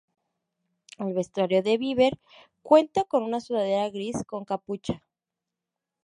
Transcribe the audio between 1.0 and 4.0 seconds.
vestuario de Bieber cuenta con una sudadera